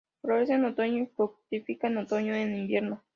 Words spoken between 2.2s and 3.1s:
e invierno.